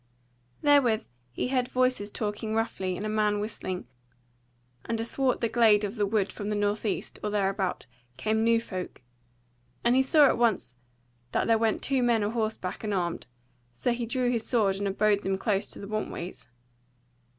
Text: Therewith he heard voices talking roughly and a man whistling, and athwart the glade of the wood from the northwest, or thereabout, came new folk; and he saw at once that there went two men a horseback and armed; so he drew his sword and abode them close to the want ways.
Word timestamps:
Therewith 0.63 1.03
he 1.31 1.49
heard 1.49 1.67
voices 1.67 2.09
talking 2.09 2.55
roughly 2.55 2.97
and 2.97 3.05
a 3.05 3.07
man 3.07 3.39
whistling, 3.39 3.85
and 4.85 4.99
athwart 4.99 5.41
the 5.41 5.47
glade 5.47 5.83
of 5.83 5.93
the 5.95 6.07
wood 6.07 6.31
from 6.33 6.49
the 6.49 6.55
northwest, 6.55 7.19
or 7.23 7.29
thereabout, 7.29 7.85
came 8.17 8.43
new 8.43 8.59
folk; 8.59 9.03
and 9.83 9.95
he 9.95 10.01
saw 10.01 10.25
at 10.25 10.39
once 10.39 10.73
that 11.33 11.45
there 11.45 11.59
went 11.59 11.83
two 11.83 12.01
men 12.01 12.23
a 12.23 12.31
horseback 12.31 12.83
and 12.83 12.95
armed; 12.95 13.27
so 13.75 13.91
he 13.91 14.07
drew 14.07 14.31
his 14.31 14.43
sword 14.43 14.77
and 14.77 14.87
abode 14.87 15.21
them 15.21 15.37
close 15.37 15.69
to 15.69 15.77
the 15.79 15.87
want 15.87 16.09
ways. 16.09 16.47